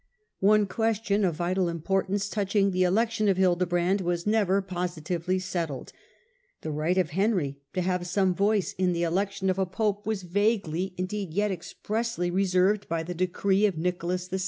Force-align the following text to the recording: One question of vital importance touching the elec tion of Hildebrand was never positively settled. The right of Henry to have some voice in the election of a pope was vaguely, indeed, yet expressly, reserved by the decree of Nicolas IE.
One 0.39 0.65
question 0.65 1.23
of 1.23 1.35
vital 1.35 1.69
importance 1.69 2.27
touching 2.27 2.71
the 2.71 2.81
elec 2.81 3.11
tion 3.11 3.29
of 3.29 3.37
Hildebrand 3.37 4.01
was 4.01 4.25
never 4.25 4.59
positively 4.59 5.37
settled. 5.37 5.93
The 6.61 6.71
right 6.71 6.97
of 6.97 7.11
Henry 7.11 7.59
to 7.73 7.81
have 7.81 8.07
some 8.07 8.33
voice 8.33 8.73
in 8.79 8.93
the 8.93 9.03
election 9.03 9.47
of 9.47 9.59
a 9.59 9.67
pope 9.67 10.07
was 10.07 10.23
vaguely, 10.23 10.95
indeed, 10.97 11.35
yet 11.35 11.51
expressly, 11.51 12.31
reserved 12.31 12.89
by 12.89 13.03
the 13.03 13.13
decree 13.13 13.67
of 13.67 13.77
Nicolas 13.77 14.27
IE. 14.33 14.39